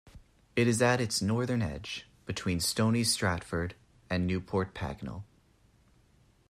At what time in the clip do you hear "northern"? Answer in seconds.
1.21-1.61